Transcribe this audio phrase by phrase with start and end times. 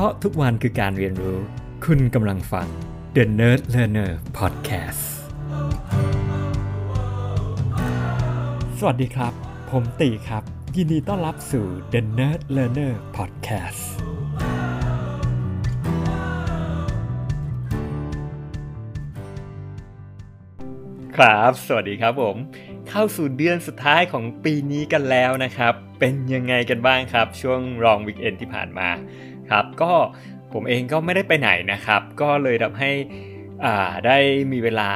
[0.00, 1.38] ราะทุกวันคือการเรียนรู้
[1.84, 2.68] คุณกำลังฟัง
[3.16, 5.04] The Nerd Learner Podcast
[8.78, 9.32] สวัสดีครับ
[9.70, 10.42] ผมตีครับ
[10.76, 13.82] ยินดีต้อนรับสู่ The Nerd Learner Podcast
[21.16, 22.36] ครับ สวัสดีครับผม
[22.88, 28.88] เข้าสู่เดือนสุดท้ายของปีนี้กันแล้วนะครับ เป็นยังไงกันบ้างครับ ช่วงรองวิกเอนที่ผ่านมา
[29.50, 29.92] ครับ ก็
[30.52, 32.90] ผมเองก็ไม่ได้ไปไหนนะครับ ก็เลยทำให้
[33.64, 34.18] อ่าได้
[34.52, 34.90] มีเวลา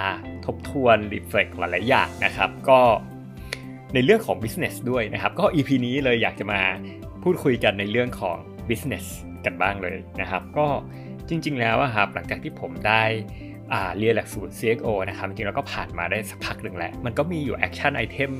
[0.47, 2.81] ทบทวนรีเฟล็กหลายๆอย่างนะครับ ก็
[3.95, 6.61] ในเรื่องของ business ด้วยนะครับ ก็ EP นี้เลยอยากจะมา
[7.23, 8.37] พูดคุยกันในเรื่องของ
[8.69, 9.07] business
[9.45, 10.67] กันบ้างเลยนะครับ ก็
[11.29, 13.03] จริง ๆ แล้วอะครับหลังจากที่ผมได้
[13.73, 18.33] อ่าเรียนหลักสูตร CXO นะครับ จริงๆแล้วก็ผ่านมาได้สักพักหนึ่งแหละมันก็มีอยู่ action item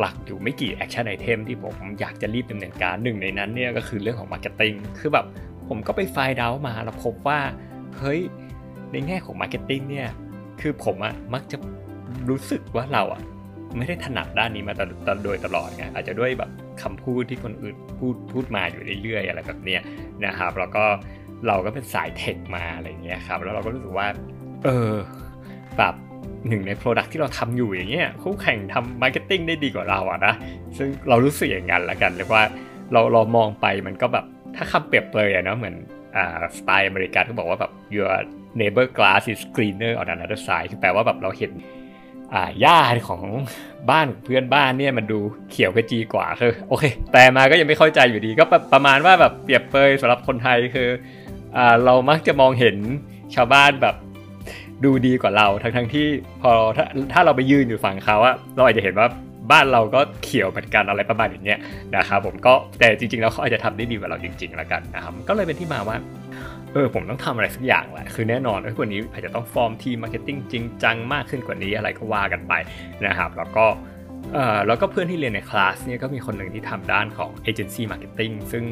[0.00, 5.26] หลักๆ อยู่ไม่กี่ action item ที่ผมอยากจะรีบดำเนินการหนึ่งในนั้นเนี่ยก็คือเรื่องของ marketing คือแบบ
[5.68, 7.40] ผมก็ไปไฟล์ดาวมาแล้วพบว่า
[7.98, 8.20] เฮ้ย
[8.92, 10.08] ในแง่ของ marketing เนี่ย
[10.60, 11.56] คือผมอะมักจะ
[12.28, 13.22] รู้สึกว่าเราอะ
[13.76, 14.74] ไม่ได้ถนัดด้านนี้มา
[15.06, 16.50] ตโดยตลอดไงอาจจะด้วยแบบ
[16.82, 19.82] คำพูดที่คนอื่นพูดพูดมาอยู่เรื่อยๆอะไรแบบเนี้ย
[20.26, 20.84] นะครับแล้วก็
[21.46, 24.08] เราก็เป็นสายเทคมาอะไรเงี้ยครับแล้วเราก็รู้สึกว่า
[24.64, 24.94] เออ
[25.78, 25.94] แบบ
[26.48, 30.34] หนึ่งใน Product ที่เราทำอยู่อย่างเงี้ยคู่แข่งทำ marketing ได้ดีกว่าเราอะนะ
[30.78, 32.42] ซึ่งเรารู้สึกอย่างนั้นละกันเลยว่า
[32.92, 34.24] เราเรามองไปมันก็แบบ
[34.56, 35.74] ถ้าคำเปรียบเปรยอะเนาะเหมือน
[36.16, 38.10] อ่าสไตล์อเมริกันเขาบอกว่าแบบ your
[38.60, 41.52] neighbor grass is greener on another side คือแปลว่าแบบเราเห็น
[42.32, 43.22] อ่าหญ้าของ
[43.90, 45.18] บ้านเพื่อนบ้านเนี่ยมันดู
[45.50, 50.88] เขียวขจีกว่าคือโอเค แต่มาก็ยังไม่เข้าใจอยู่ดีก็ประมาณว่าแบบเปรียบเปรยสำหรับคนไทยคือ
[51.56, 52.76] อ่าเรามักจะมองเห็น
[53.34, 53.96] ชาวบ้านแบบ
[54.84, 56.06] ดูดีกว่าเราทั้งทั้งที่
[56.42, 59.06] พอถ้าถ้าเราไปยืนอยู่ฝั่งเขาอะเราอาจจะเห็นว่า
[59.52, 61.58] บ้านเราก็เขียวเหมือนกันอะไรประมาณอย่างเงี้ย
[61.96, 65.96] นะครับผมก็แต่จริงๆแล้วเขาอาจจะทำได้ดีกว่าเราจริงๆแล้วกันนะครับก็เลยเป็นที่มาว่า
[66.72, 72.52] เออผมต้องทำอะไรสักอย่างแหละคือแน่นอนไอ้คนนี้อาจจะต้องฟอร์มทีม marketing จริงจังมากขึ้นกว่านี้อะไรก็ว่ากันไป
[73.06, 73.66] นะครับแล้วก็
[74.32, 78.64] เออแล้วก็เพื่อนที่เรียนในคลาสเนี่ยก็มีคนหนึ่งที่ทำด้านของ agency marketing ซึ่ง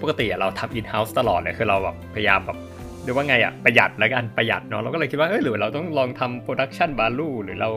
[0.00, 2.58] ปกติเราทำ in-house ตลอดเลยคือเราแบบพยายามแบบ
[3.06, 7.70] เรียกว่าไงอะประหยัดแล้วกันประหยัดเนาะเราก็เลยคิดว่าเออหรือเราต้องลองทำ production value หรือเรา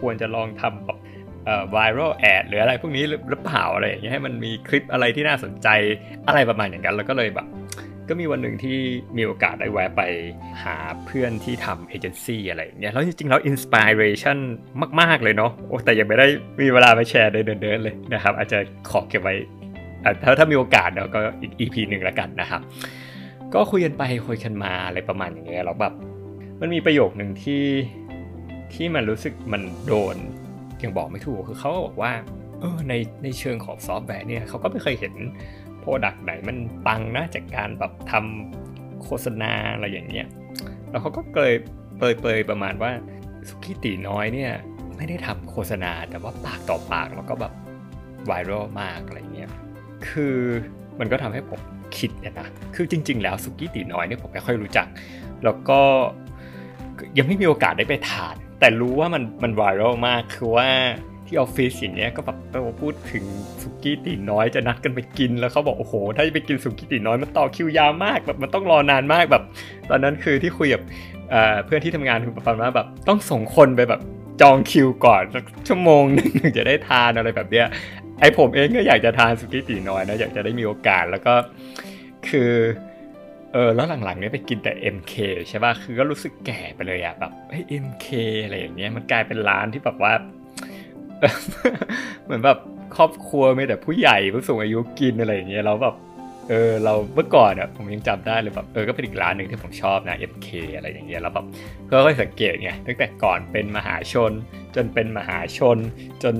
[0.00, 0.98] ควรจะลองทำแบบ
[1.44, 5.68] เอ่อ viral ad หรืออะไรพวกนี้หรือเปล่าอะไรอย่างเงี้ยให้มันมีคลิปอะไรที่น่าสนใจ
[6.28, 7.46] อะไรประมาณอย่างนั้นแล้วก็เลยแบบ
[8.08, 8.78] ก็มีวันหนึ่งที่
[9.16, 10.02] มีโอกาสได้แวะไป
[10.64, 10.76] หา
[11.06, 14.38] เพื่อนที่ทำเอเจนซี่อะไรอย่างเงี้ยแล้วจริงๆแล้ว inspiration
[15.00, 16.26] มาก ๆ เลยเนาะโอ้แต่ยังไม่ได้
[16.60, 18.58] มีเวลาไปแชร์เดินๆเลยนะครับ อาจจะ
[18.90, 19.34] ขอเก็บไว้
[20.22, 22.60] ถ้าถ้ามีโอกาสเนาะก็อีก EP หนึ่งแล้วกันนะครับ
[23.56, 25.94] ก็คุยกันไปคุยกันมาอะไรประมาณอย่างเงี้ยแล้วแบบ
[26.60, 27.64] มันมีประโยคหนึ่งที่
[28.74, 30.16] ที่มันรู้สึกมันโดนอ
[30.82, 32.12] ย่างบอกไม่ถูกคือเขาบอกว่า
[32.60, 35.14] เออในในเชิงของซอฟต์แวร์เนี่ยเขาก็ไม่เคยเห็น
[35.80, 36.56] product ไหนมัน
[36.86, 40.26] ปังนะจากการแบบทำโฆษณาอะไรอย่างเงี้ย
[40.90, 41.52] แล้วเขาก็เลย
[41.98, 42.90] เปรยเปรยประมาณว่า
[43.48, 44.52] สุกี้ตีน้อยเนี่ย
[44.96, 47.52] ไม่ได้ทำโฆษณาแต่ว่าปากต่อปากแล้วก็แบบ
[48.26, 49.50] ไวรัลมากอะไรเงี้ย
[50.08, 50.36] คือ
[50.98, 51.60] มันก็ทำให้ผม
[51.98, 54.86] คิดเนี่ยนะคือจริง ๆ แล้วสุกี้ตีน้อยเนี่ยผมไม่ค่อยรู้จัก
[55.44, 55.80] แล้วก็
[57.18, 60.68] ยังไม่มีโอกาสได้ไปทาน แต่รู้ว่ามันมันไวรัลมากคือว่า
[61.26, 62.38] ที่ออฟฟิศอย่างเงี้ยก็แบบ
[62.80, 63.24] พูดถึง
[63.62, 69.42] สุกี้ตีน้อยจะนัดกันไปกินแล้วเขาบอกโอ้โห ถ้าจะไปกินสุกี้ตีน้อยมันต่อคิวยาวมากแบบมันต้องรอนานมากแบบ
[69.90, 70.82] ตอนนั้นคือที่คุยกับ
[71.64, 74.00] เพื่อนที่ทำงานคือประมาณว่าแบบต้องส่งคนไปแบบ
[74.40, 77.66] จองคิวก่อนสักชั่วโมงนึงจะได้ทานอะไรแบบเนี้ย
[78.20, 81.34] ไอผมเองก็อยากจะทานสุกี้ตีน้อยนะอยากจะได้มีโอกาสแล้วก็
[82.30, 82.52] คือ
[83.52, 85.14] เออแล้วหลังๆเนี้ยไปกินแต่ MK
[85.48, 88.06] ใช่ป่ะคือก็รู้สึกแก่ไปเลยอะแบบเฮ้ย MK
[88.44, 90.12] อะไรอย่างเงี้ยมันกลายเป็นร้านที่แบบว่า
[92.24, 92.58] เหมือนแบบ
[92.96, 95.94] ครอบครัวมีแต่ผู้ใหญ่ผู้สูงอายุกินอะไรอย่างเงี้ยแล้วแบบ
[96.48, 101.46] เออเราเมื่อก่อนอะผมยังจำได้เลยแบบเออก็เป็นอีกร้านหนึ่งที่ผมชอบนะ MK อะไรอย่างเงี้ยแล้วแบบ
[101.90, 104.32] ก็ค่อยสังเกตไงตั้งแต่ก่อนเป็นมหาชน
[104.74, 105.78] จนเป็นมหาชน
[106.22, 106.34] จน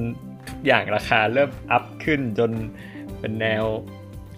[0.48, 2.50] ทุกอย่างราคาเริ่มอัพขึ้นจน
[3.20, 3.64] เป็นแนว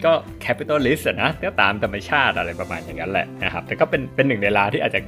[0.04, 0.12] ก็
[0.44, 5.00] capitalist นะก็ตามธรรมชาติอะไรประมาณอย่างนั้นแหละนะครับ แต่ก็เป็นเป็นหนึ่งในร้านที่อาจจะ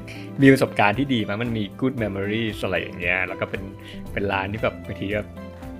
[0.42, 3.62] มีประสบการณ์ที่ดีมั้มันมี good memories อะไรอย่างเงี้ยแล้วก็เป็น
[4.12, 5.20] เป็นร้านที่แบบบางทีก็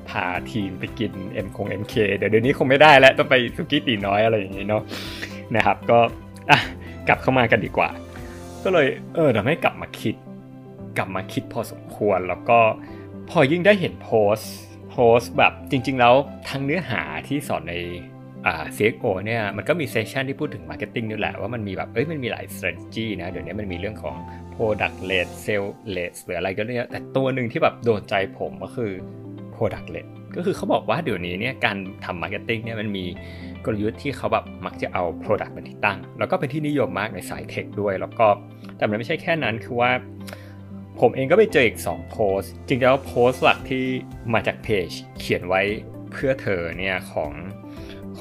[0.08, 1.12] พาทีมไปกิน
[1.46, 4.82] M คง MK เดี๋ยวเดี๋ยวนี้คงไม่ได้แล้วต้องไปสุกี้ตีน้อยอะไรอย่างงี้เนาะ
[5.56, 5.98] นะครับ ก็
[6.50, 6.58] อะ
[7.08, 7.88] กลับเข้ามากันดีกว่า
[8.64, 10.14] ก็เลยเออทำให้กลับมาคิด
[10.98, 12.58] กลับมาคิดพอสมควรแล้วก็
[13.30, 14.38] พอยิ่งได้เห็นโพส
[14.90, 16.14] โพสแบบจริง ๆ แล้ว
[16.48, 17.74] ทั้งเนื้อหาที่สอนใน
[18.76, 24.16] CXO เนี่ยมันก็มีเซสชันที่พูดถึง Marketing นี่แหละว่ามันมีแบบเอ้ยมันมีหลาย strategy นะเดี๋ยวนี้มันมีเรื่องของ
[24.54, 28.90] Product led Sales led หรืออะไรก็เนี่ยแต่ตัวหนึ่งที่แบบโดนใจผมก็คือ
[29.54, 30.06] Product led
[30.36, 33.04] ก็คือเขาบอกว่าเดี๋ยวนี้เนี่ยการทำ marketing เนี่ยมันมี
[33.64, 38.26] กลยุทธ์ที่เขาแบบมักจะเอา Product เป็นที่ตั้ง แล้วก็เป็นที่นิยมมากในสาย tech ด้วย แล้วก็
[38.76, 39.90] แต่มันไม่ใช่แค่นั้นคือว่า
[41.00, 43.84] ผมเองก็ไปเจออีก 2 โพสจริงๆแล้วโพสหลักที่
[44.34, 44.88] มาจากเพจ
[45.18, 45.62] เขียนไว้
[46.12, 47.32] เพื่อเธอเนี่ยของ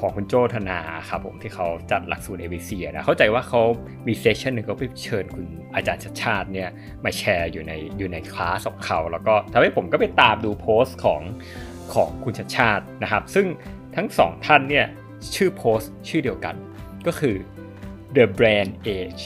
[0.00, 3.62] ของคุณโจธนาครับผมที่เขาจัดหลักสูตร ABC นะเข้าใจว่าเขา
[4.06, 6.68] มี session หนึ่งก็ไปเชิญคุณอาจารย์ชัชชาติเนี่ย
[7.04, 11.22] มาแชร์อยู่ในอยู่ในคลาสของเขา แล้วก็ทำให้ผมก็ไปตามดูโพสต์ของ
[11.94, 13.46] ของคุณชัดชาตินะครับ ซึ่ง
[13.96, 14.86] ทั้งสองท่านเนี่ย
[15.34, 16.54] ชื่อโพสต์ชื่อเดียวกัน
[17.06, 17.36] ก็คือ
[18.16, 19.24] the brand age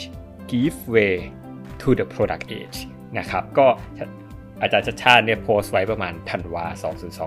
[0.50, 1.14] give way
[1.80, 2.78] to the product age
[3.18, 3.66] นะครับก็
[4.62, 6.64] อาจารย์ชัดชาติเนี่ยโพสต์ไว้ประมาณธันวา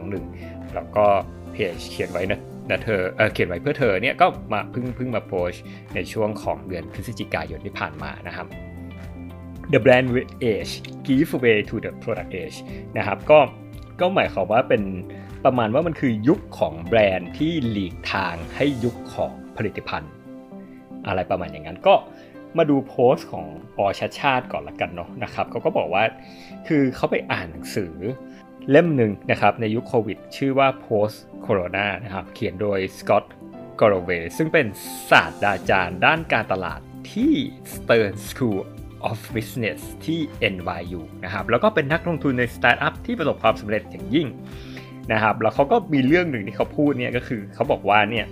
[0.08, 1.06] 2021 แล้วก็
[1.52, 2.40] เพจเขียนไว้นะ
[2.70, 5.52] นะเธอเออเขียนไว้เพื่อเธอเนี่ยก็มาเพิ่งเพิ่งมาโพส
[5.96, 8.48] ในช่วงของเดือนพฤศจิกายนที่ผ่านมานะครับ
[9.72, 10.08] The brand
[10.52, 10.74] age
[11.06, 12.58] give way to the product age
[12.98, 13.40] นะครับก็
[14.00, 14.84] ก็หมายความว่าเป็น
[15.46, 20.12] ประมาณว่ามันคือยุคของแบรนด์ที่หลีกทางให้ยุคของผลิตภัณฑ์
[21.08, 21.96] อะไรประมาณอย่างนั้นก็
[22.58, 23.46] มาดูโพสต์ของ
[23.78, 26.04] ปอชาชาติก่อนละกันเนาะนะครับเขาก็บอกว่า
[26.68, 27.94] คือเขาไปอ่านหนังสือ
[28.72, 34.66] เล่มหนึ่งนะครับในยุคโควิด ชื่อว่า post corona นะครับเขียนโดยสกอตต์แกลโลเวย์ซึ่งเป็น
[35.10, 36.80] ศาสตราจารย์ด้านการตลาด
[37.14, 37.34] ที่
[37.74, 38.62] Stern School
[39.10, 40.20] of Business ที่
[40.54, 44.28] NYU นะครับแล้วก็เป็นนักลงทุนในสตาร์ทอัพที่ประสบความสำเร็จอย่างยิ่ง
[45.14, 48.26] นะครับแล้วเขาก็มีเรื่องหนึ่งที่เขาพูดเนี่ยก็คือเขาบอกว่าเนี่ย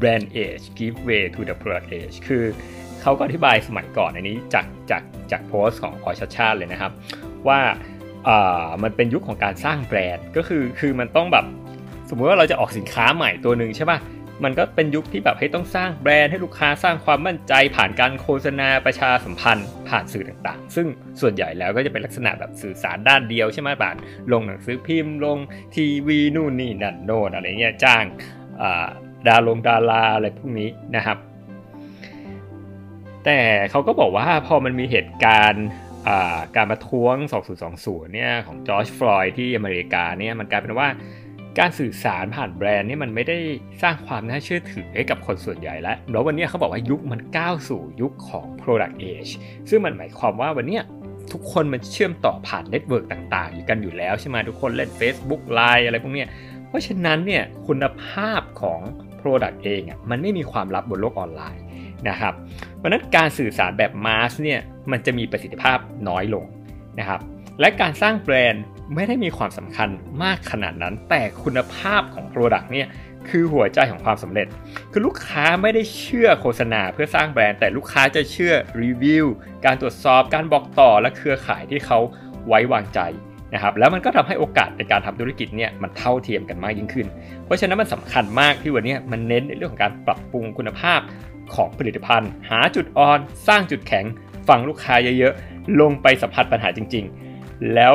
[0.00, 2.44] brand age give way to the product age คือ
[3.00, 5.02] เขาก็อธิบายสมัยก่อนอันนี้จากจาก
[5.32, 6.92] จากโพสต์ของพอชัชชาติเลยนะครับ
[7.48, 7.97] ว่าอ่า
[8.82, 11.44] มันเป็นยุคของการสร้างแบรนด์ก็คือคือมันต้องแบบ
[12.08, 13.98] สมมติว่าเราจะออกสินค้าใหม่ตัวหนึ่งใช่ป่ะ
[14.44, 20.86] มันก็เป็นยุคที่แบบให้ต้องสร้างแบรนด์ให้ลูกค้าสร้างความมั่นใจผ่านการโฆษณาประชาสัมพันธ์ ผ่านสื่อต่างๆ ซึ่ง
[21.20, 23.96] ส่วนใหญ่แล้วก็จะเป็นลักษณะแบบสื่อสารด้านเดียวใช่ไหมแบบ
[24.32, 25.38] ลงหนังสือพิมพ์ลง
[25.74, 28.04] ทีวีนู่นนี่นั่นโน่นอะไรเงี้ยจ้าง
[29.26, 31.18] ดาลงดาราอะไรพวกนี้นะครับ
[33.24, 33.38] แต่
[33.70, 35.66] เขาก็บอกว่าพอมันมีเหตุการณ์
[36.56, 37.14] การประท้วง
[37.64, 40.88] 2020 เนี่ยของจอร์จฟลอยด์ที่อเมริกาเนี่ยมันกลายเป็นว่า
[41.58, 43.38] การสื่อสารผ่านแบรนด์นี่มันไม่ได้
[43.82, 49.32] สร้างความน่าเชื่อถือให้กับคนส่วนใหญ่แล้ว แล้ววันนี้เขาบอกว่ายุคมันก้าวสู่ยุคของ product age
[49.68, 50.80] ซึ่งมันหมายความว่าวันนี้
[51.32, 56.24] ทุกคนมันเชื่อมต่อผ่าน network ต่างๆ อยู่กันอยู่แล้วใช่ไหมทุกคนเล่น Facebook Line อะไรพวกนี้
[56.68, 58.80] เพราะฉะนั้นเนี่ยคุณภาพของ
[59.20, 61.62] Product เองอะมันไม่มีความลับบนโลกออนไลน์
[62.08, 62.34] นะครับ
[62.76, 66.44] เพราะนั้นการสื่อสารแบบมาสเนี่ย มันจะมีประสิทธิภาพน้อยลง
[66.98, 67.20] นะครับ
[67.60, 68.64] และการสร้างแบรนด์
[68.94, 69.88] ไม่ได้มีความสำคัญ
[70.22, 72.88] มากขนาดนั้น แต่คุณภาพของ Product เนี่ย
[73.28, 74.46] คือหัวใจของความสำเร็จ
[74.92, 78.52] คือลูกค้าไม่ได้เชื่อโฆษณาเพื่อสร้างแบรนด์ แต่ลูกค้าจะเชื่อ
[78.82, 79.26] รีวิว
[79.64, 81.98] การตรวจสอบ การบอกต่อ และเครือข่ายที่เขา
[82.46, 83.00] ไว้วางใจ
[83.54, 87.06] นะครับ แล้วมันก็ทำให้โอกาสในการทำธุรกิจเนี่ยมันเท่าเทียมกันมากยิ่งขึ้น
[87.44, 91.00] เพราะฉะนั้นมันสำคัญมากที่วันนี้มันเน้นในเรื่องของการปรับปรุงคุณภาพ
[91.54, 93.18] ของผลิตภัณฑ์ หาจุดอ่อน
[93.48, 94.04] สร้างจุดแข็ง
[94.48, 97.04] ฟังลูกค้าเยอะๆ ลงไปสัมผัสปัญหาจริง
[97.36, 97.94] ๆ แล้ว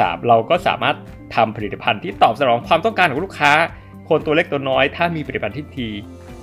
[0.00, 0.96] สามเราก็สามารถ
[1.34, 3.52] ทำผลิตภัณฑ์ที่ตอบสนองความต้องการของลูกค้า
[4.08, 5.90] คนตัวเล็กตัวน้อย ถ้ามีผลิตภัณฑ์ที่ดี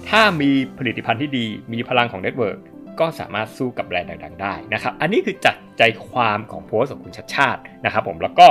[0.09, 2.57] ถ้ามีผลิตภัณฑ์ที่ดี มีพลังของ network
[2.99, 8.47] ก็สามารถสู้กับแบรนด์ดังๆ ได้นะครับ อันนี้คือจัดใจความของโพสของคุณชัดชาตินะครับผม แล้วก็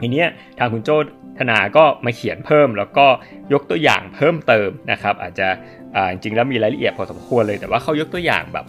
[0.00, 0.90] ทีเนี้ยทางคุณโจ
[1.38, 3.06] ธนาก็มาเขียนเพิ่ม แล้วก็
[3.52, 5.48] ยกตัวอย่างเพิ่มเติมนะครับ อาจจะ
[6.12, 8.66] จริงๆแล้วมีรายละเอียดพอสมควรเลย แต่ว่าเขายกตัวอย่างแบบ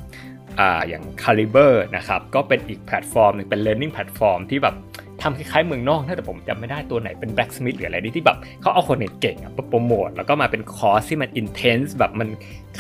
[0.60, 4.76] ออย่าง Caliber นะครับก็เป็นอีกแพลตฟอร์มหนึ่งเป็น learning platform ที่แบบ
[5.22, 12.30] ทำคล้ายๆเมืองนอกถ้าแต่ผมจำไม่ได้ตัวไหนเป็น blacksmith หรืออะไรนี่ที่แบบเขาเอาคนเก่งๆมาโปรโมทแล้วก็มาเป็นคอร์สที่มัน intense แบบมัน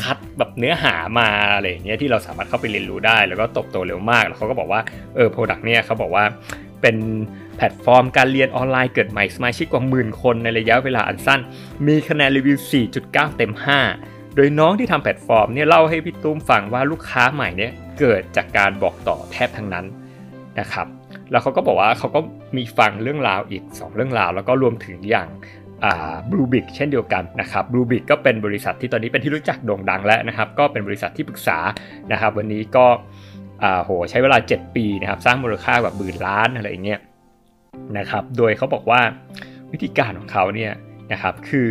[0.01, 4.81] คัดแบบเนื้อหามาอะไรอย่างเงี้ยที่เราสามารถเข้าไปเรียนรู้ได้ แล้วก็เติบโตเร็วมาก แล้วเขาก็บอกว่า
[5.15, 6.23] เออ product เนี่ยเขาบอกว่า
[6.81, 6.97] เป็น
[7.57, 11.39] แพลตฟอร์มการเรียนออนไลน์เกิดใหม่สมาชิกกว่าหมื่นคนในระยะเวลาอันสั้น
[11.87, 12.57] มีคะแนนรีวิว
[12.97, 19.85] 4.9 เต็ม 5 โดยน้องที่ทำแพลตฟอร์มเนี่ยเล่าให้พี่ตุ้มฟังว่าลูกค้าใหม่เนี่ยเกิดจากการบอกต่อแทบทั้งนั้น
[20.59, 20.87] นะครับ
[21.31, 22.19] แล้วเขาก็บอกว่าเขาก็
[22.57, 25.27] มีฟังเรื่องราวอีก 2 เรื่องราว แล้วก็รวมถึงอย่าง
[26.31, 31.57] บลูบิกเช่นเดียวกันนะครับบลูบิกก็เป็นบริษัทที่ตอนนี้เป็นที่รู้จักโด่งดังแล้วนะครับ ก็เป็นบริษัทที่ปรึกษา
[32.11, 32.85] นะครับ วันนี้ก็
[33.63, 36.99] อ่าโหใช้เวลา 7 ปีนะครับ สร้างมูลค่ากว่าหมื่นล้านอะไรเงี้ย
[37.97, 39.01] นะครับ โดยเขาบอกว่า
[39.71, 40.71] วิธีการของเขาเนี่ย
[41.11, 41.69] นะครับคือ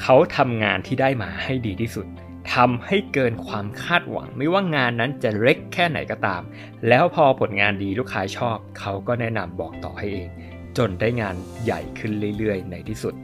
[0.00, 2.06] เขาทำงานที่ได้มาให้ดีที่สุด
[2.54, 6.42] ทำให้เกินความคาดหวัง ไม่ว่างานนั้นจะเล็กแค่ไหนก็ตาม
[6.88, 10.28] แล้วพอผลงานดีลูกค้าชอบ เขาก็แนะนำบอกต่อให้เอง
[10.78, 13.14] จนได้งานใหญ่ขึ้นเรื่อยๆ ในที่สุด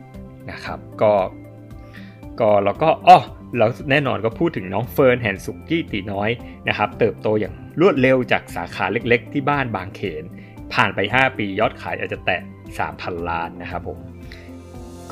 [0.51, 1.15] นะครับ ก็
[2.41, 3.19] ก็แล้วก็อ๋อ
[3.57, 6.31] แล้วแน่นอนก็พูดถึงน้องเฟิร์นแห่นสุกี้ตีน้อย
[6.69, 10.25] นะครับ เติบโตอย่างรวดเร็วจากสาขาเล็กๆ ที่บ้านบางเขน
[10.73, 12.41] ผ่านไป 5 ปียอดขายอาจจะแตะ
[12.81, 13.99] 3,000 ล้านนะครับผม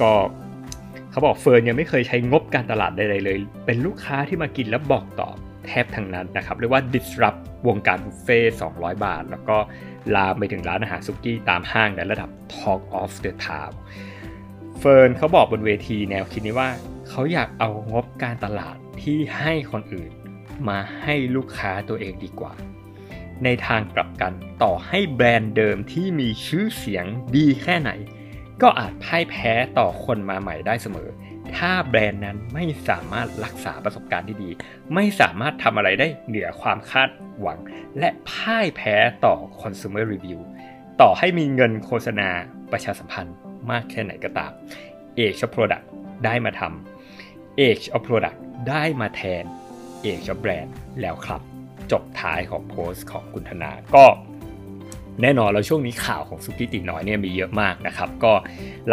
[0.01, 0.13] ก็
[1.17, 5.31] เขาบอกเฟิร์นยังไม่เคยใช้งบการตลาดใดๆเลย เป็นลูกค้าที่มากินแล้วบอกต่อ
[5.67, 8.41] แทบทั้งนั้นนะครับเรียกว่า disrupt วงการบุฟเฟ่
[8.73, 9.57] 200 บาท แล้วก็
[10.15, 13.73] ลามไปถึงร้านอาหารซุกี้ตามห้างในระดับ Talk of the Town
[14.79, 16.71] เฟิร์นเขาบอกบนเวทีแนวคิดนี้ว่า
[17.09, 20.11] เขาอยากเอางบการตลาดที่ให้คนอื่น
[20.69, 22.53] มาให้ลูกค้าตัวเองดีกว่า
[23.45, 24.33] ในทางกลับกัน
[24.63, 27.05] ต่อให้แบรนด์เดิมที่มีชื่อเสียง
[27.37, 27.93] ดีแค่ไหน
[28.63, 31.09] ก็อาจพ่ายแพ้ต่อคนมาใหม่ได้เสมอ
[31.57, 34.51] ถ้าแบรนด์นั้นไม่สามารถรักษาประสบการณ์ที่ดี
[34.95, 37.59] ไม่สามารถทำอะไรได้เหนือความคาดหวัง
[37.99, 40.41] และพ่ายแพ้ต่อ consumer review
[41.01, 42.29] ต่อให้มีเงินโฆษณา
[42.73, 43.37] ประชาสัมพันธ์
[43.71, 44.53] มากแค่ไหนก็ตาม
[45.19, 45.85] Age of Product
[46.25, 49.45] ได้มาทำ Age of Product ได้มาแทน
[50.05, 50.71] Age of Brand
[51.01, 51.41] แล้วครับ
[51.93, 54.05] จบท้ายของโพสต์ของคุณธนาก็
[55.23, 58.33] แน่นอนแล้วช่วงนี้ข่าวของสุกี้ตีน้อยเนี่ยมีเยอะมากนะครับ ก็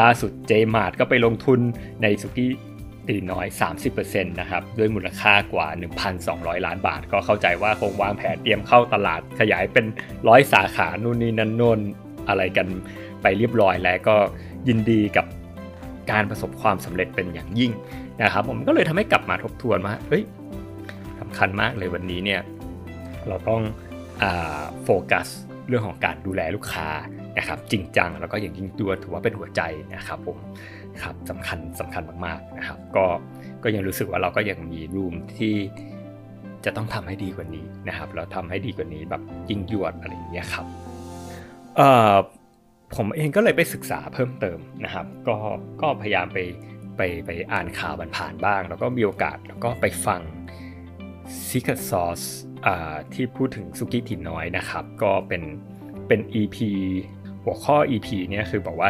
[0.01, 1.59] ล่าสุดเจมาร์ก็ไปลงทุน
[2.01, 2.51] ในสุกี้
[3.07, 3.45] ตีน้อย
[3.89, 5.67] 30%นะครับ ด้วยมูลค่ากว่า
[6.17, 9.85] 1,200 ล้านบาท ก็เข้าใจว่าคงวางแผนเตรียมเข้าตลาดขยายเป็น
[10.27, 11.79] ร้อยสาขานู่นนี่นั่นโน่น
[12.29, 12.67] อะไรกัน
[13.21, 14.15] ไปเรียบร้อยแล้วก็
[14.67, 15.25] ยินดีกับ
[16.11, 17.71] การประสบความสำเร็จเป็นอย่างยิ่ง
[18.21, 20.23] นะครับ ผมก็เลยทำให้กลับมาทบทวนว่าเฮ้ย
[21.19, 22.41] สำคัญมากเลยวันนี้เนี่ย
[23.27, 23.61] เราต้อง
[24.83, 25.27] โฟกัส
[25.67, 26.87] เรื่องของการดูแลลูกค้า
[27.37, 29.61] นะครับจริงจังแล้วก็อย่างยิ่งตัวถือว่าเป็นหัวใจ
[29.95, 30.37] นะครับผม
[31.03, 33.05] ครับสำคัญสำคัญมากๆนะครับ ก็
[33.63, 35.55] ก็ยังรู้สึกว่าเราก็ยังมีรูมที่
[36.65, 40.65] จะต้องทำให้ดีกว่านี้นะครับ เราทำให้ดีกว่านี้แบบยิ่งยวดอะไรอย่างเงี้ยครับ
[41.75, 42.15] เอ่อ
[42.95, 45.35] ผมเองก็เลยไปศึกษาเพิ่มเติมนะครับ ก็
[45.81, 46.39] ก็พยายามไป
[46.97, 50.21] ไปไปอ่านข่าวผ่านบ้าง แล้วก็มีโอกาสแล้วก็ไปฟัง
[51.47, 52.27] Secret Sauce
[53.13, 55.43] ที่พูดถึงสุกี้ถิ่นน้อยนะครับ ก็เป็น
[56.07, 56.57] เป็น EP
[57.43, 58.89] หัวข้อ EP เนี่ยคือบอกว่า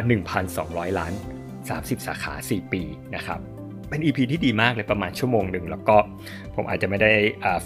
[0.50, 1.13] 1,200 ล้าน
[1.60, 2.82] 30 สาขา 4 ปี
[3.15, 3.39] นะครับ
[3.89, 5.96] เป็น EP ที่ดีมากเลยประมาณชั่วโมงหนึ่งแล้วก็
[6.56, 7.12] ผมอาจจะไม่ได้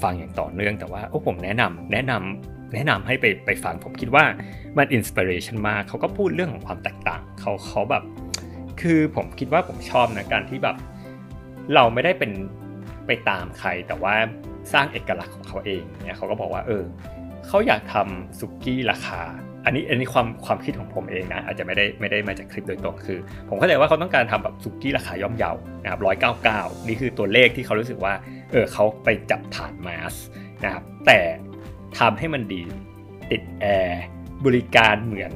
[0.04, 4.24] ฟังอย่างต่อเนื่องแต่ว่าโอ้ผมแนะนำแนะนำแนะนำให้ไปไปฟังผมคิดว่า
[4.78, 8.04] มันอินสปิเรชันมากเขาก็พูดเรื่องของความแตกต่างเขาเขาแบบ
[8.82, 10.76] คือผมคิดว่าผมชอบนะการที่แบบ
[11.74, 12.32] เราไม่ได้เป็น
[13.08, 14.16] ไปตามใครแต่ว่า
[14.74, 16.84] สร้างเอกลักษณ์ของเขาเองเนี่ยเขาก็บอกว่าเออ
[17.48, 19.22] เขาอยากทำสุกี้ราคา
[19.66, 23.20] อันนี้อันนี้ความความคิดของผมเองนะอาจจะไม่ได้ไม่ได้มาจากคลิปโดยตรงคือ
[23.50, 25.52] ผมเข้าใจว่าเขาต้องการทำแบบสุกี้ราคาย่อมเยา
[25.84, 28.14] นะครับร้อยเก้าเก้านี่คือตัวเลขที่เขารู้สึกว่า
[28.52, 30.16] เออเขาไปจับฐานมาส
[30.64, 31.20] นะครับแต่
[32.00, 32.64] ทำให้มันดี
[33.32, 34.02] ติดแอร์
[34.46, 35.34] บริการเหมือน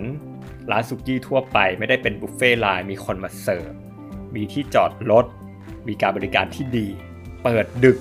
[0.72, 3.72] ร้านสุกี้ทั่วไป ไม่ได้เป็นบุฟเฟ่ไลน์มีคนมาเสิร์ฟ
[4.36, 5.26] มีที่จอดรถ
[5.88, 6.88] มีการบริการที่ดี
[7.44, 7.98] เปิดดึก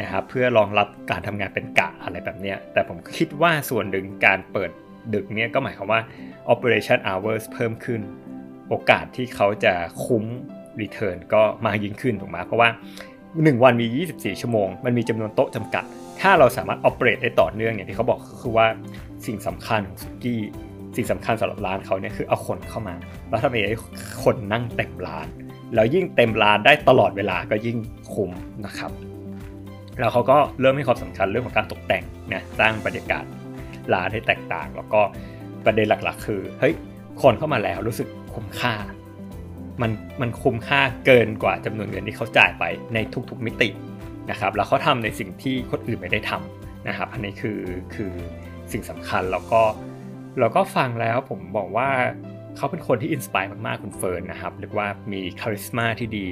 [0.00, 4.70] นะครับเพื่อรองรับการทำงานเป็นกะอะไรแบบนี้แต่ผมคิดว่าส่วนหนึ่งการเปิด
[5.14, 6.00] ดึกเนี้ยก็หมายความว่า
[6.52, 8.00] operation hours เพิ่มขึ้น
[8.68, 9.74] โอกาสที่เขาจะ
[10.04, 10.24] คุ้ม
[10.80, 12.68] return ก็มากยิ่งขึ้นถูกไหมเพราะว่า
[13.16, 13.86] 1 วันมี
[14.16, 15.84] 24 ชั่วโมง มันมีจำนวนโต๊ะจำกัด
[16.20, 18.66] ถ้าเราสามารถ operate ได้ต่อเนื่องอย่างที่เขาบอกคือว่า
[19.26, 20.42] สิ่งสำคัญของสุกี้
[20.96, 22.94] สิ่งสำคัญสำหรับร้านเขาเนี่ยคือเอาคนเข้ามา
[23.28, 23.60] แล้วทำให้
[24.24, 25.26] คนนั่งเต็มร้าน
[25.74, 27.78] แล้วยิ่งเต็มร้านได้ตลอดเวลาก็ยิ่ง
[28.12, 28.30] คุ้ม
[28.66, 28.90] นะครับ
[29.98, 33.24] แล้วเขาก็เริ่มให้ความสำคัญเรื่องของการตกแต่งนะสร้างบรรยากาศ
[33.94, 35.00] ร้านให้แตกต่าง แล้วก็
[35.64, 36.74] ประเด็นหลักๆ คือเฮ้ย
[37.22, 38.74] คนเข้ามาแล้วรู้สึกคุ้มค่า
[39.82, 39.90] มัน
[40.20, 42.64] มันคุ้มค่าเกินกว่าจำนวนเงินที่เขาจ่ายไป
[42.94, 42.98] ใน
[43.30, 43.68] ทุกๆมิติ
[44.30, 47.60] นะครับแล้วเขาทำในสิ่งที่คนอื่นไม่ได้ทำนะครับอันนี้คือ
[47.94, 48.12] คือ
[48.72, 49.62] สิ่งสำคัญแล้วก็
[50.38, 51.88] เราก็ฟังแล้วผมบอกว่า
[52.56, 56.26] เขาเป็นคนที่ inspire มากๆคุณเฟิร์นนะครับเรียกว่ามี charisma ที่ดี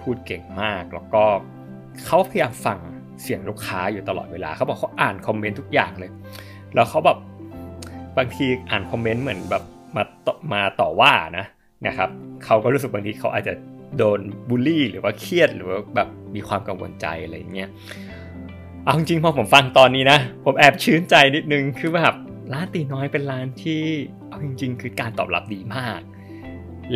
[0.00, 1.24] พูดเก่งมาก แล้วก็
[2.06, 2.78] เขาพยายามฟัง
[3.22, 6.10] เสียงลูกค้าอยู่ตลอดเวลาเขาบอกเขาอ่าน comment ทุกอย่างเลย
[6.74, 7.18] แล้วเขาแบบ
[8.16, 9.62] บางทีอ่าน comment เหมือนแบบ
[9.96, 11.46] มาต่อมาต่อว่านะ
[11.86, 12.08] นะครับ
[12.44, 13.54] เขาก็รู้สึกบางทีเขาอาจจะ
[13.98, 17.68] โดนบูลลี่หรือว่าเครียดหรือว่าแบบมีความกังวลใจอะไรอย่างเงี้ย
[18.84, 22.14] เอาจริงพอผมฟังตอนนี้นะ ผมแอบชื่นใจนิดนึงคือแบบ
[22.52, 23.82] ร้านตีน้อยเป็นร้านที่
[24.28, 26.00] เอาจริง ๆ คือการตอบรับดีมาก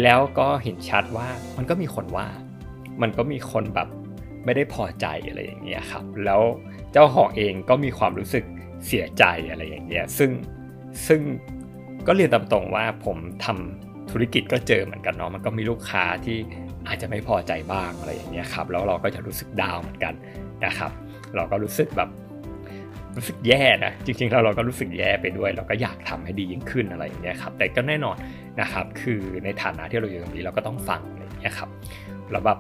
[0.03, 2.27] แล้วก็เห็นชัดว่ามันก็มีคนว่า
[3.03, 3.89] มันก็มีคนแบบ
[4.45, 6.41] ไม่ได้พอใจอะไรอย่างเงี้ยครับ แล้ว
[6.93, 8.45] เจ้าของเองก็มีความรู้สึก
[8.87, 10.31] เสียใจอะไรอย่างเงี้ยซึ่ง
[11.07, 11.21] ซึ่ง
[12.07, 16.39] ก็เรียนตามตรงว่าผมทำธุรกิจก็เจอเหมือนกันเนาะมันก็มีลูกค้าที่
[16.89, 20.15] อาจจะไม่พอใจบ้างอะไรอย่างเงี้ยครับแล้วเราก็จะรู้สึก down เหมือนกัน
[20.65, 20.91] นะครับ
[21.37, 22.11] เราก็รู้สึกแบบ
[23.17, 28.17] รู้สึกแย่นะจริงๆเราเราก็รู้สึกแย่ไปด้วย เราก็อยากทำให้ดียิ่งขึ้นอะไรอย่างเงี้ยครับแต่ก็แน่นอน
[28.61, 31.69] นะครับคือในฐานะที่เราอยู่ตรงนี้เราก็ต้องฟังอะไรอย่างเงี้ยครับ
[32.31, 32.59] แล้วแบบ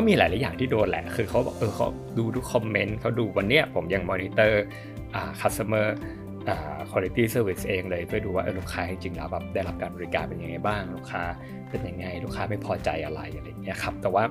[0.00, 1.88] ก็มีหลายๆอย่างที่โดนแหละ คือเขาบอกเออเขา
[2.18, 4.62] ดูทุก comment เขาดูวันเนี้ยผมยังมอนิเตอร์
[5.14, 5.96] อ่าคัสเตอร์
[6.90, 11.22] quality service เองเลยเพื่อดูว่าลูกค้าจริงๆแล้วแบบได้รับการบริการเป็นยังไงบ้าง ลูกค้า
[11.70, 14.24] เป็นยังไง ลูกค้าไม่พอใจอะไรอะไรเงี้ยครับ แต่ว่า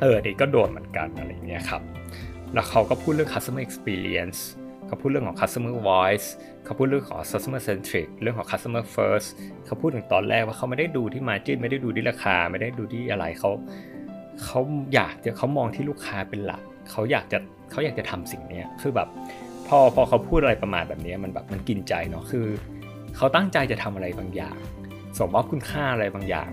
[0.00, 1.82] เออเด็กก็โดนเหมือนกันอะไรเงี้ยครับ
[2.54, 4.40] แล้วเขาก็พูดเรื่อง customer experience
[4.86, 6.28] เขาพูดเรื่องของ customer voice
[6.64, 9.28] เขาพูดเรื่องของ customer centric เรื่องของ customer first
[9.66, 13.50] เขาพูดถึงตอนแรกว่าเขาไม่ได้ดูที่ margin ไม่ได้ดูที่ราคา ไม่ได้ดูที่อะไรเขา
[14.44, 14.60] เขา
[14.94, 17.38] อยากจะเขามองที่ลูกค้าเป็นหลักเขาอยากจะ
[17.70, 19.08] เขาอยากจะทำสิ่งนี้คือแบบ
[19.68, 22.46] พอพอเขาพูดอะไรประมาณแบบนี้มันแบบมันกินใจเนาะคือ
[23.16, 24.58] เขาตั้งใจจะทำอะไรบางอย่าง
[25.18, 26.50] ส่งมอบคุณค่าอะไรบางอย่าง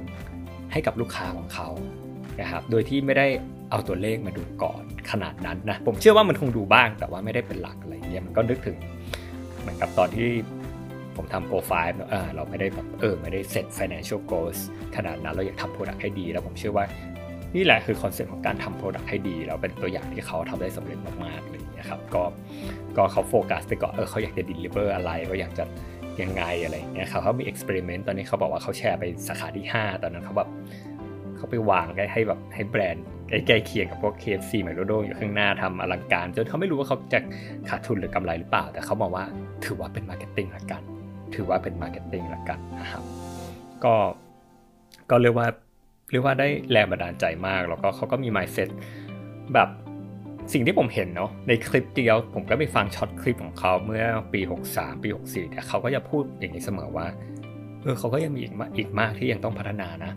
[0.71, 1.67] ให้กับลูกค้าของเขา
[2.41, 3.27] นะครับโดยที่ไม่ได้
[3.71, 8.77] เอาตัวเลขมาดูก่อนขนาดนั้นนะผมเชื่อว่ามันคงดูบ้าง แต่ว่าไม่ได้เป็นหลักอะไรเงี้ยมันก็นึกถึง
[9.59, 10.29] เหมือนกับตอนที่
[11.15, 14.59] ผมทำโปรไฟล์เออเราไม่ได้แบบเออไม่ได้เซ็ต financial goals
[14.95, 16.85] ขนาดนั้นเราอยากทำ product ให้ดี แล้วผมเชื่อว่า
[17.55, 22.23] นี่แหละคือ concept ของการทำ product ให้ดี แล้วเป็นตัวอย่างที่เขาทำได้สำเร็จมากๆเลยนะครับก็
[22.97, 25.63] ก็เขาโฟกัสไปก่อนเออเขาอยากจะ deliver อะไรเขาอยากจะ
[26.21, 30.49] ยังไงอะไรเงี้ยเขาเขามี experiment ตอนนี้เขาบอกว่าเขาแชร์ไปสาขาที่ 5 ตอนนั้นเขาแบบ
[31.37, 37.19] เขาไปวางให้แบบให้แบรนด์ใกล้เคียงกับพวก KFC แมคโดอยู่ข้างหน้าทำอลังการ จนเขาไม่รู้ว่าเขาจะ
[37.69, 39.23] ขาดทุนหรือกำไรหรือเปล่า แต่เขาบอกว่า
[39.65, 40.81] ถือว่าเป็น marketing ละกัน
[41.35, 43.03] ถือว่าเป็น marketing ละกันนะครับ
[43.83, 43.95] ก็
[45.09, 45.47] ก็เรียกว่า
[46.11, 48.69] เรียกว่าได้แรงบันดาลใจมาก แล้วก็เขาก็มี mindset
[49.53, 49.69] แบบ
[50.53, 57.07] สิ่งที่ผมเห็นเนาะในคลิปเดียว ผมก็ไปฟังช็อตคลิปของเขาเมื่อปี 63 ปี 64แต่เขาก็จะพูดอย่างนี้เสมอว่า
[57.83, 60.11] เออเขาก็ยังมีอีกมากอีกมากที่ยังต้องพัฒนานะ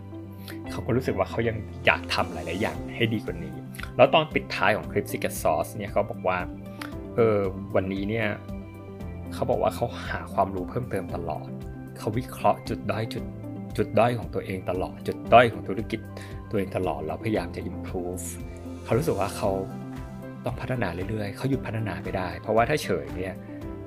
[0.71, 3.55] เขาก็รู้สึกว่าเขายังอยากทำหลาย ๆ อย่างให้ดีกว่านี้
[3.97, 6.37] แล้วตอนปิดท้ายของคลิป Secret Sauce เนี่ยเขาบอกว่า
[7.15, 7.39] เออ
[7.75, 8.27] วันนี้เนี่ย
[9.33, 11.47] เขาบอกว่าเขาหาความรู้เพิ่มเติมตลอด
[11.97, 13.23] เขาวิเคราะห์จุดด้อยจุด
[13.77, 15.99] จุดด้อยของตัวเองตลอด จุดด้อยของธุรกิจ
[16.49, 18.25] ตัวเองตลอดแล้วพยายามจะ improve
[18.83, 19.49] เขารู้สึกว่าเขา
[20.45, 23.35] ต้องพัฒนาเรื่อยๆ เขาหยุดพัฒนาไม่ได้ เพราะว่าถ้าเฉยเนี่ย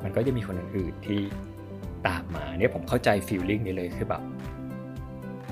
[0.02, 1.20] มันก็จะมีคนอื่นๆที่
[2.06, 4.22] ตามมาเนี่ยผมเข้าใจ feeling นี้เลยคือแบบ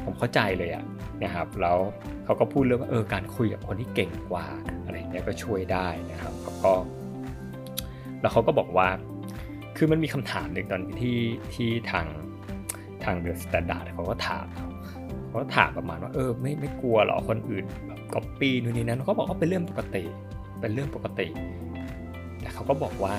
[0.05, 0.85] ผมเข้าใจเลยอะ
[1.25, 1.79] นะครับแล้ว
[2.25, 4.47] เขาก็พูดเรื่องว่าเออการคุยกับคนที่เก่งกว่า
[4.85, 6.73] อะไรเงี้ยก็ช่วยได้นะครับแล้วก็
[8.21, 8.89] แล้วเขาก็บอกว่า
[9.77, 11.19] คือมันมีคำถามหนึ่งตอนที่
[11.55, 12.07] ที่ทาง
[13.05, 14.47] ทาง The Standard เขาก็ถาม
[15.29, 20.05] เขาถามประมาณว่าเออไม่ไม่กลัวหรอคนอื่นแบบก๊อปปี้นู่นนี่นั้นเขาบอกว่าเป็นเรื่องปกติ
[20.61, 21.29] เป็นเรื่องปกติ
[22.41, 23.15] แต่เขาก็บอกว่า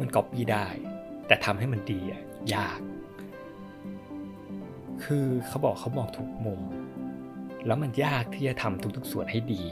[0.00, 0.66] มันก๊อปปี้ได้
[1.26, 2.22] แต่ทำให้มันดีอะ
[2.54, 2.80] ยาก
[5.04, 6.60] คือเขาบอกเขามองทุกมุม
[7.66, 9.62] แล้วมันยากที่จะทำทุกๆส่วนให้ดี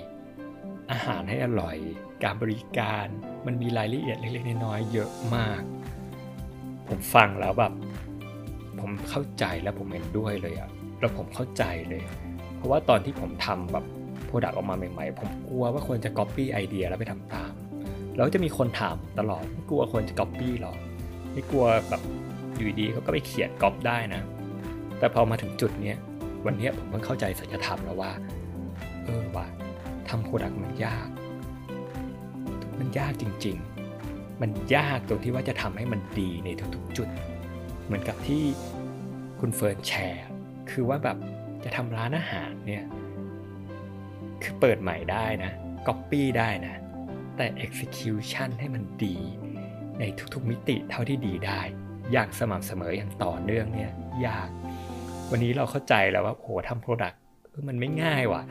[0.91, 1.77] อาหารให้อร่อย
[2.25, 3.07] การบริการ
[3.47, 5.63] มันมีรายละเอียดเล็กๆน้อยๆเยอะมาก
[6.89, 7.73] ผมฟังแล้วแบบ
[8.83, 12.03] ผมเข้าใจแล้วผมเห็นด้วยเลยอะแล้วผมเข้าใจเลย
[12.57, 13.85] เพราะว่าตอนที่ผมทำแบบ
[14.25, 17.53] product ออกมาใหม่ๆ ผมกลัวว่าคนจะก๊อปปี้ไอเดียแล้วไปทำตาม
[18.17, 20.75] แล้วจะมีคนถามตลอดไม่กลัวคนจะก๊อปปี้หรอ
[21.33, 22.03] ไม่กลัวแบบ
[22.57, 24.23] อยู่ดีเขาก็ไปเขียนก๊อปได้นะ
[24.99, 25.97] แต่พอมาถึงจุดเนี้ย
[26.47, 28.13] วันนี้ผมเพิ่งเข้าใจสัจธรรมแล้วว่า
[29.05, 29.47] เออว่า
[30.09, 31.09] ทำ product มันยาก
[32.79, 33.57] มันยากจริง
[33.99, 37.09] ๆ มันยากตรงที่ว่าจะทำให้มันดีในทุกๆจุด
[37.87, 38.43] เหมือนกับที่
[39.45, 40.25] คุณเฟิร์นแชร์
[40.71, 41.17] คือว่าแบบ
[41.65, 42.85] จะทำร้านอาหารเนี่ย
[44.43, 45.53] คือเปิดใหม่ได้นะ
[45.87, 46.75] ก๊อปปี้ได้นะ
[47.37, 49.17] แต่ execution ให้มันดี
[49.99, 51.61] ในทุกๆมิติเท่าที่ดีได้
[52.13, 53.91] อย่างสม่ำเสมออย่างต่อเนื่องเนี่ย
[54.27, 54.49] ยาก
[55.31, 57.21] วันนี้เราเข้าใจแล้วว่าโอ้ทำ product
[57.69, 58.43] มันไม่ง่ายว่ะ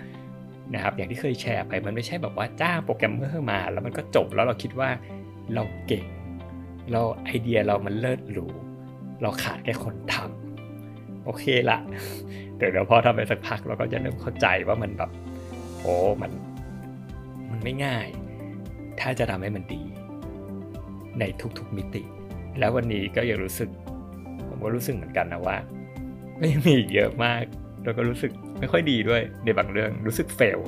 [0.74, 4.90] นะครับอย่างที่เคยแชร์ไปมันไม่ใช่แบบว่าจ้างโปรแกรมเมอร์มา แล้วมันก็จบแล้วเราคิดว่า
[5.54, 6.06] เราเก่ง
[6.92, 8.48] เราไอเดียเรามันเลิศหรู
[9.22, 10.41] เราขาดแค่คนทำ
[11.26, 11.80] โอเคละ
[12.58, 15.12] เดี๋ยวเดี๋ยวพอทำไปสักพักเราก็จะเริ่มเข้าใจว่ามันแบบ
[15.82, 16.32] โอ้มัน
[17.52, 18.08] มันไม่ง่าย
[19.00, 19.84] ถ้าจะทำให้มันดี
[21.20, 21.24] ใน
[21.58, 22.04] ทุกๆมิติ
[22.60, 23.70] แล้ววันนี้ก็ยังรู้สึก
[24.48, 25.58] ผมก็รู้สึกเหมือนกันนะว่า
[26.40, 27.44] ก็ยังมีเยอะมาก
[27.84, 30.60] แล้วก็รู้สึกไม่ค่อยดีด้วยในบางเรื่องรู้สึก fail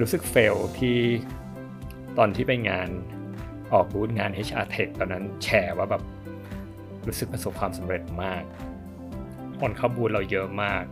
[0.00, 0.98] รู้สึก fail ที่
[2.18, 2.88] ตอนที่ไปงาน
[3.72, 6.02] ออกบูธงาน HR Tech ตอนนั้นแชร์ว่าแบบ
[7.06, 8.42] รู้สึกประสบความสำเร็จมาก
[9.64, 10.82] คนเข้าบูธเราเยอะมาก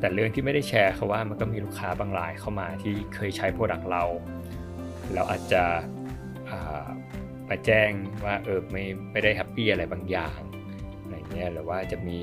[0.00, 4.04] แต่เรื่องที่ไม่ได้แชร์เขาว่ามันก็มีลูกค้าบางรายเข้ามาที่เคยใช้ product เรา
[5.12, 5.62] แล้วอาจจะ
[7.48, 7.90] มาแจ้ง
[8.24, 10.38] ว่าเออไม่ไม่ได้ happy อะไรบางอย่าง
[11.32, 12.18] เงี้ยหรือว่าจะมี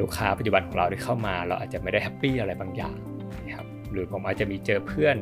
[0.00, 2.96] ลูกค้าปัจจุบันของเราที่เข้ามา เราอาจจะไม่ได้ happy อะไรบางอย่าง
[3.44, 5.16] นะครับหรือผมอาจจะมีเจอเพื่อน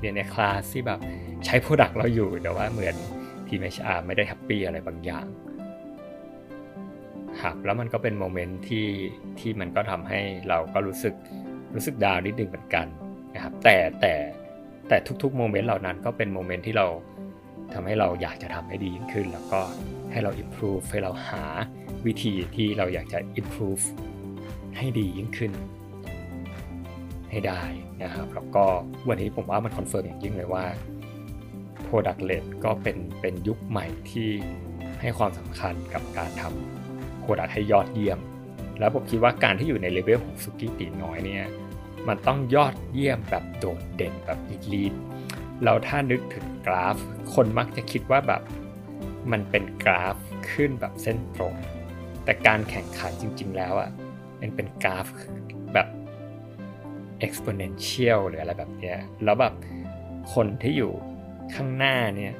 [0.00, 1.00] เรียนในคลาสที่แบบ
[1.46, 2.94] ใช้ product เราอยู่แต่ว่าเหมือน
[3.48, 5.26] ทีม HR ไม่ได้ happy อะไรบางอย่าง
[7.42, 8.86] ครับแล้วมันก็เป็น moment ที่
[9.38, 11.14] ที่มันก็ทำให้เราก็รู้สึก
[11.74, 12.86] รู้สึก down นิดนึงเหมือนกัน
[13.34, 14.14] นะครับแต่แต่
[14.88, 16.86] แต่ทุกๆ moment เหล่านั้นก็เป็น moment ที่เรา
[17.74, 19.60] ทำให้เราอยากจะทำให้ดียิ่งขึ้น แล้วก็
[20.12, 21.44] ให้เรา improve ให้เราหา
[22.06, 23.84] วิธีที่เราอยากจะ improve
[24.76, 25.52] ให้ดียิ่งขึ้น
[27.30, 27.62] ให้ได้
[28.02, 28.64] นะครับแล้วก็
[29.08, 30.64] วันนี้ผมว่ามัน confirm อย่างยิ่งเลยว่า
[31.86, 34.28] Product led ก็เป็นเป็นยุคใหม่ที่
[35.00, 36.77] ให้ความสำคัญกับการทำ
[37.28, 38.18] Product ให้ยอดเยี่ยม
[38.78, 41.46] แล้วผมคิดว่าการที่อยู่ในเลเวลของสุกี้ตีน้อยเนี่ย
[42.08, 44.38] มันต้องยอดเยี่ยมแบบโดดเด่นแบบ
[44.72, 44.94] ลีด
[45.64, 46.96] เราถ้านึกถึงกราฟ
[47.34, 48.42] คนมักจะคิดว่าแบบ
[49.32, 50.16] มันเป็นกราฟ
[50.50, 51.54] ขึ้นแบบเส้นตรง
[52.24, 53.90] แต่การแข่งขันจริง ๆ แล้วอะ่ะ
[54.40, 55.06] มันเป็นกราฟ
[55.74, 55.88] แบบ
[57.26, 59.54] exponential หรืออะไรแบบเนี้ยแล้วแบบ
[60.34, 60.92] คนที่อยู่
[61.54, 62.34] ข้างหน้าเนี่ย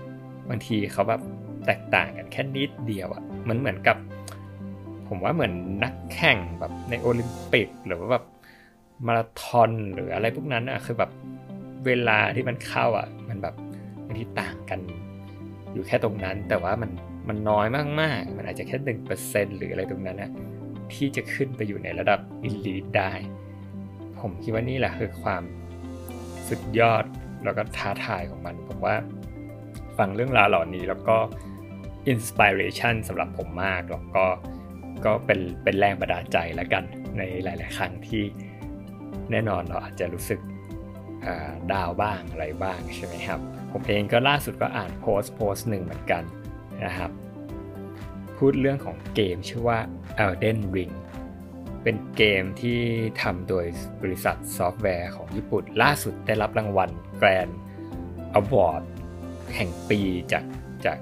[0.48, 1.22] บางทีเขาแบบ
[1.66, 3.96] แตกต่างกันแค่นิดเดียวอะ่ะมันเหมือนกับ
[5.08, 5.52] ผมว่าเหมือน
[5.84, 8.24] นักแข่งแบบในโอลิมปิก หรือว่าแบบ
[9.06, 11.10] มาราธอนหรืออะไรพวกนั้นอะคือแบบ
[11.86, 13.54] เวลาที่มันเข้าอะ มันแบบ
[14.06, 14.80] บางทีต่างกัน
[15.72, 16.90] อยู่แค่ตรงนั้น แต่ว่ามัน
[17.28, 17.66] มันน้อย
[18.00, 20.30] มากๆ มันอาจจะแค่หนึ่งเปอร์เซ็นหรืออะไรตรงนั้นนะ
[20.94, 23.12] ที่จะขึ้นไปอยู่ในระดับอิลีทได้
[24.20, 25.42] ผมคิดว่านี่แหละคือความ
[26.48, 27.04] สุดยอด
[27.44, 28.94] แล้วก็ท้าทายของมัน ผมว่า
[29.98, 31.16] ฟังเรื่องราวเหล่านี้แล้วก็
[32.08, 34.24] inspiration สำหรับผมมากแล้วก็
[35.04, 36.84] ก็เป็นเป็นแรงบันดาลใจแล้วกัน
[37.18, 38.22] ในหลาย ๆ ครั้งที่
[39.30, 40.40] แน่นอนเราอาจจะรู้สึก
[41.72, 43.40] down บ้างอะไรบ้างใช่ไหมครับ
[43.72, 46.22] ผมเองก็ล่าสุดก็อ่านโพสต์โพสต์หนึ่งเหมือนกัน
[46.84, 47.10] นะครับ
[48.36, 49.78] พูดเรื่องของเกมชื่อว่า
[50.24, 50.94] Elden Ring
[51.82, 52.80] เป็นเกมที่
[53.22, 53.66] ทำโดย
[54.02, 57.52] บริษัทซอฟต์แวร์ของญี่ปุ่น ล่าสุดได้รับรางวัล Grand
[58.38, 58.82] Award
[59.56, 60.00] แห่งปี
[60.32, 60.44] จาก
[60.86, 60.98] จาก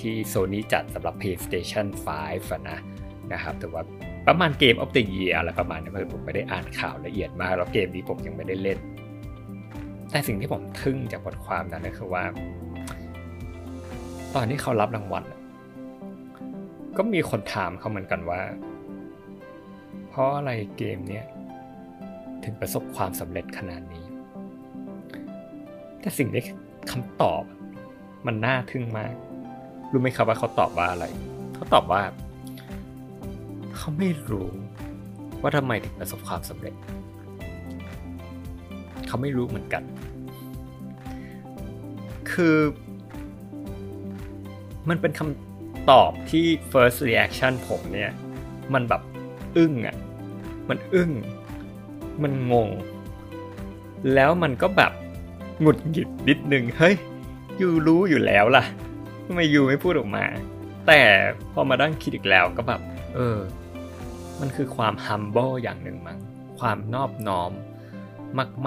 [0.00, 1.86] ที่โซนี่จัดสำหรับ PlayStation
[2.22, 2.78] 5นะ
[3.32, 3.82] นะครับแต่ว่า
[4.26, 8.78] ประมาณ Game of the Year อะไรประมาณนี้ผมไม่ได้อ่านข่าวละเอียดมากแล้วเกมนี้ผมยังไม่ได้เล่น
[10.10, 12.24] แต่สิ่งที่ผมทึ่งจากบทความนั้นก็คือว่า
[14.34, 15.24] ตอนที่เขารับรางวัล
[16.96, 18.40] ก็มีคนถามเขาเหมือนกันว่า
[20.08, 21.24] เพราะอะไรเกมเนี้ย
[22.44, 24.06] ถึงประสบความสำเร็จขนาดนี้
[26.00, 26.44] แต่สิ่งที่
[26.90, 27.42] คำตอบ
[28.26, 29.14] มันน่าทึ่งมาก
[29.92, 31.04] รู้ไหมครับว่าเขาตอบว่าอะไร
[31.54, 32.02] เขาตอบว่า
[33.76, 34.50] เขาไม่รู้
[35.42, 36.74] ว่าทำไมถึงประสบความสำเร็จ
[39.06, 39.82] เขาไม่รู้เหมือนกัน
[42.32, 42.56] คือ
[44.88, 48.10] มันเป็นคำตอบที่ first reaction ผมเนี่ย
[48.74, 49.02] มันแบบ
[49.56, 49.96] อึ้งอะ่ะ
[50.68, 51.10] มันอึ้ง
[52.22, 52.68] มันงง
[54.14, 54.92] แล้วมันก็แบบ
[55.60, 56.94] หงุดหงิดนิดนึง เฮ้ย
[57.60, 58.64] ยูรู้อยู่แล้วล่ะ
[59.26, 60.24] ทำไมยูไม่พูดออกมา
[60.86, 61.00] แต่
[61.52, 62.80] พอมาดั้งคิดอีกแล้วก็แบบ
[63.14, 63.38] เออ
[64.40, 66.18] มันคือความ humble อย่างหนึ่งมั้ง
[66.58, 67.52] ความนอบน้อม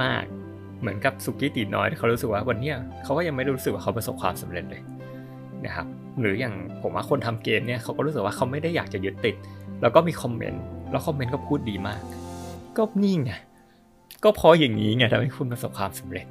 [0.02, 4.82] มาก ๆ เหมือนกับสุกี้ตีน้อยที่เขารู้สึกว่าวันนี้เขาก็ยังไม่รู้สึกว่าเขาประสบความสำเร็จเลย
[5.66, 5.88] นะครับ
[6.20, 9.36] หรืออย่างผมว่าคนทำเกมเนี่ยเขาก็รู้สึกว่าเขาไม่ได้อยากจะยึดติด
[9.82, 12.02] แล้วก็มีคอมเมนต์แล้วคอมเมนต์ก็พูดดีมาก
[12.78, 13.32] ก็นี่ไง
[14.24, 16.26] ก็เพราะอย่างนี้ไงทำให้คุณประสบความสำเร็จ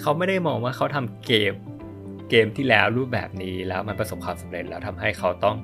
[0.00, 1.52] เขาไม่ได้มองว่าเขาทำเกม
[2.30, 5.56] เกมที่แล้วรูปแบบนี้แล้วมันประสบความสำเร็จแล้วทำให้เขาต้อง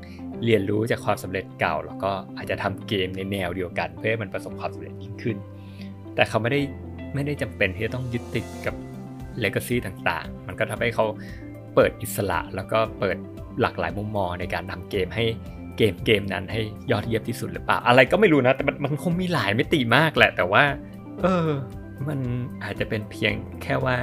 [0.45, 5.37] เรียนรู้จากความสำเร็จเก่า แล้วก็อาจจะทำเกมในแนวเดียวกัน เพื่อให้มันประสบความสำเร็จยิ่งขึ้น
[6.15, 6.61] แต่เขาไม่ได้
[7.15, 8.75] ไม่ได้จำเป็นที่จะต้องยึดติดกับ
[9.41, 11.05] เลกาซีต่างๆ มันก็ทำให้เขา
[11.75, 13.17] เปิดอิสระแล้วก็เปิด
[13.61, 15.25] หลากหลายมุมมองในการทำเกมให้
[15.77, 20.65] เกมเกมนั้นให้ยอดเยี่ยมที่สุดหรือเปล่า อะไรก็ไม่รู้นะแต่มันมันคงมีหลายมิติมากแหละ แต่ว่า
[21.23, 21.49] เออ
[22.09, 22.19] มัน
[22.65, 23.97] อาจจะเป็นเพียงแค่ว่า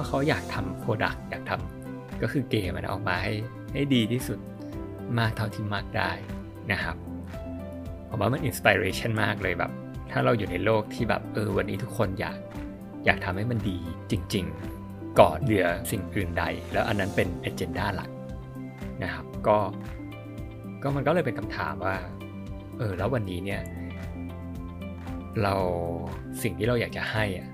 [0.00, 3.34] ก็เขาอยากทำโปรดักต์อยากทำก็คือเกมมันออกมาให้
[3.72, 4.38] ให้ดีที่สุด
[5.18, 6.10] มากเท่าที่มากได้
[6.72, 6.96] นะครับ
[8.08, 9.72] ผมว่ามันอินสปิเรชันมากเลยแบบ
[10.10, 12.38] ถ้าเราอยู่ในโลกที่แบบเออวันนี้ทุกคนอยาก
[13.06, 13.78] อยากทำให้มันดี
[14.10, 14.44] จริง
[14.82, 18.10] ๆ ก่อนเหลือสิ่งอื่นใด แล้วอันนั้นเป็นเอเจนดาหลัก
[19.02, 19.58] นะครับ ก็
[20.82, 21.96] ก็มันก็เลยเป็นคำถามว่า
[22.78, 23.62] เออแล้ววันนี้เนี่ย
[25.42, 25.54] เรา
[26.42, 27.48] สิ่งที่เราอยากจะให้อะ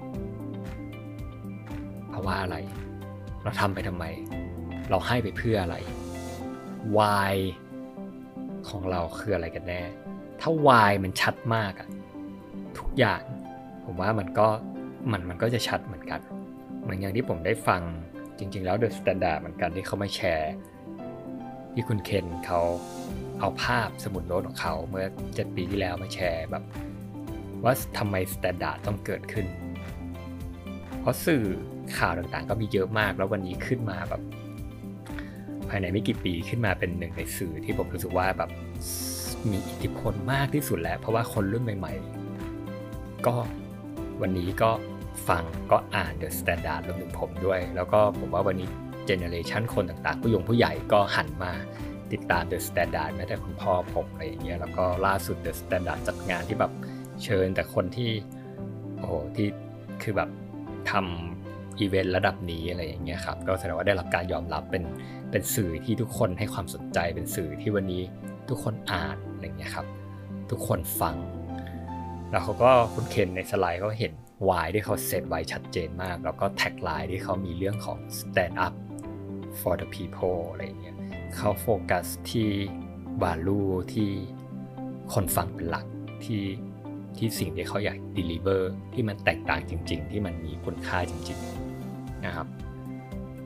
[2.26, 2.56] ว่าอะไร
[3.42, 4.04] เราทำไปทำไม
[4.90, 5.76] เราให้ไปเพื่ออะไร
[6.96, 7.34] why
[8.68, 9.82] ของเราคืออะไรกันแน่
[10.40, 11.88] ถ้า why มันชัดมากอะ
[12.78, 13.22] ทุกอย่าง
[13.84, 14.48] ผมว่ามันก็
[15.12, 16.20] มันมันก็จะชัดเหมือนกัน
[16.82, 17.82] เหมือนอย่างที่ผมได้ฟัง
[18.38, 20.52] จริง ๆ แล้ว The Standard เหมือนกันที่เขาไมาแชร์
[21.74, 22.60] ที่คุณเคนเขา
[23.40, 26.64] เอาภาพสมุดโน้ตของเขาเมื่อเจ็ดปีที่แล้วมาแชร์แบบ
[27.64, 29.46] ว่าทำไม Standard ต้องเกิดขึ้น
[31.00, 31.44] เพราะสื่อ
[31.98, 34.22] ข่าวต่างๆ ก็มีเยอะมาก แล้ววันนี้ขึ้นมาแบบ
[35.68, 38.50] ภายในไม่กี่ปีขึ้นมาเป็นหนึ่งในสื่อที่ผมรู้สึกว่าแบบ
[39.50, 41.94] มีอิทธิพลมากที่สุดแล้ว เพราะว่าคนรุ่นใหม่
[42.60, 43.34] ๆ ก็
[44.22, 44.70] วันนี้ก็
[45.28, 48.68] ฟังก็อ่าน The Standard รวมถึงผมด้วย แล้วก็ผมว่าวันนี้
[49.06, 51.52] เจเนอเรชันคนต่างๆ ผู้ยงผู้ใหญ่ก็หันมา
[52.12, 56.72] ติดตาม The Standard แม้แต่คุณพ่อผมอะไรอย่างเงี้ยแล้วก็ล่าสุด The Standard จัดงานที่แบบ
[57.24, 58.10] เชิญแต่คนที่
[58.98, 59.48] โอ้โหที่
[60.02, 60.30] คือแบบ
[60.90, 61.33] ทำ
[61.78, 64.84] อีเวนต์ระดับนี้อะไรอย่างเงี้ยครับก็แสดงว่าได้รับการยอมรับเป็น
[65.30, 68.02] เป็นสื่อที่ทุกคนให้ความสนใจเป็นสื่อที่วันนี้
[68.48, 69.86] ทุกคนอ่านอะไรเงี้ยครับ
[70.50, 71.16] ทุกคนฟัง
[72.30, 74.12] แล้วเขาก็คุณเคนในสไลด์เขาเห็น
[74.48, 78.74] why ที่เขาเซตไว้ชัดเจนมาก แล้วก็ tagline ที่เขามีเรื่องของ stand up
[79.60, 80.96] for the people อะไรเงี้ย
[81.36, 82.48] เขาโฟกัสที่
[83.22, 84.10] value ที่
[85.12, 85.86] คนฟังเป็นหลัก
[86.24, 86.42] ที่
[87.16, 88.62] ที่สิ่งที่เขาอยาก deliver
[88.94, 91.53] ที่มันแตกต่างจริง ๆ ที่มันมีคุณค่าจริง ๆ
[92.26, 92.46] นะครับ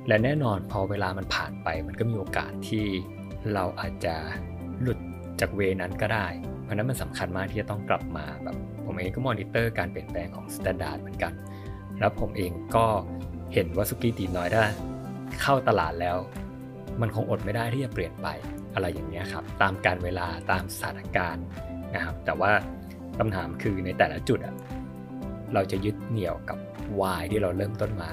[0.08, 2.84] และแน่นอนพอเวลามันผ่านไปมันก็มีโอกาสที่
[3.54, 4.14] เราอาจจะ
[4.82, 4.98] หลุด
[5.40, 6.26] จาก way นั้นก็ได้
[6.62, 11.32] เพราะนั้นมันสำคัญมากที่จะต้องกลับมาแบบผมเองก็มอนิเตอร์การเปลี่ยนแปลงของ Standard เหมือนกัน
[12.00, 12.86] แล้วผมเองก็
[13.54, 14.64] เห็นว่าสุกี้ตีน้อยถ้า
[15.42, 16.16] เข้าตลาดแล้ว
[17.00, 18.28] มันคงอดไม่ได้ที่จะเปลี่ยนไป
[18.74, 21.44] อะไรอย่างนี้ครับตามการเวลาตามสถานการณ์
[21.94, 22.50] นะครับ แต่ว่า
[23.18, 24.38] คำถามคือในแต่ละจุด
[25.54, 26.58] เราจะยึดเหนี่ยวกับ
[27.00, 28.10] วายที่เราเริ่มต้นมา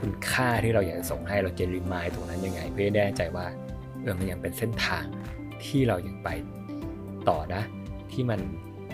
[0.00, 3.46] คุณค่าที่เราอยากจะส่งให้เราจะรีมายตรงนั้นยังไง เพื่อแน่ใจว่า
[4.02, 5.04] เออมันยังเป็นเส้นทาง
[5.64, 6.28] ที่เรายังไป
[7.28, 7.62] ต่อนะ
[8.12, 8.40] ที่มัน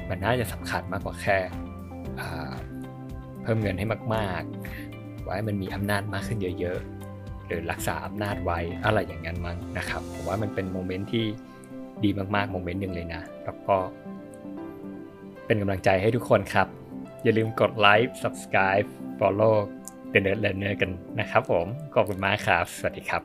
[0.08, 1.38] มันน่าจะสำคัญมากกว่าแค่
[3.42, 11.26] เพิ่มเงินให้มากๆ ไว้มันมีอำนาจมากขึ้นเยอะๆ หรือรักษาอำนาจไว้อะไรอย่างนั้นมั้งนะครับผมว่ามันเป็นโมเมนต์ที่
[12.04, 13.76] ดีมากๆโมเมนต์หนึ่งเลยนะแล้วก็
[15.46, 16.68] เป็นกำลังใจให้ทุกคนครับ
[17.22, 18.86] อย่าลืมกดไลค์ subscribe
[19.18, 19.56] follow
[20.12, 23.22] The Nerd Learner กันนะครับผม ขอบคุณมากครับ สวัสดีครับ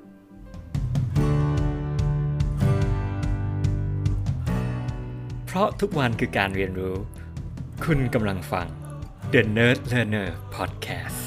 [5.45, 6.95] เพราะทุกวันคือการเรียนรู้
[7.85, 8.67] คุณกำลังฟัง
[9.33, 11.24] The Nerd Learner Podcast